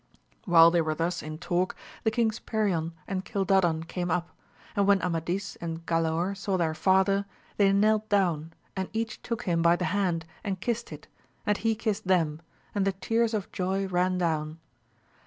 While 0.45 0.71
they 0.71 0.81
were 0.81 0.95
thus 0.95 1.21
in 1.21 1.37
talk 1.37 1.75
the 2.03 2.09
Kings 2.09 2.39
Perion 2.39 2.93
and 3.07 3.23
Cildadan 3.23 3.83
came 3.87 4.09
up, 4.09 4.29
and 4.75 4.87
when 4.87 4.99
Amadis 4.99 5.57
and 5.57 5.85
Galaor 5.85 6.35
saw 6.35 6.57
their 6.57 6.73
father 6.73 7.25
they 7.57 7.71
knelt 7.71 8.09
down 8.09 8.53
and 8.75 8.89
each 8.93 9.21
took 9.21 9.43
him 9.43 9.61
by 9.61 9.75
the 9.75 9.85
hand 9.93 10.25
and 10.43 10.59
kissed 10.59 10.91
it, 10.91 11.07
and 11.45 11.59
he 11.59 11.75
kissed 11.75 12.07
them, 12.07 12.41
and 12.73 12.83
the 12.85 12.93
tears 12.93 13.35
of 13.35 13.51
joy 13.51 13.85
ran 13.87 14.17
down. 14.17 14.57